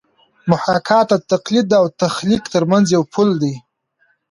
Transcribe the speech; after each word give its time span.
محاکات 0.49 1.07
د 1.21 1.23
تقلید 1.31 1.67
او 1.79 1.85
تخلیق 2.01 2.43
ترمنځ 2.53 2.85
یو 2.95 3.03
پل 3.13 3.29
دی 3.41 3.55